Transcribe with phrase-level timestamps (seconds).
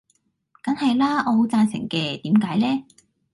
[0.63, 2.83] 梗係啦，我好贊成嘅，點解呢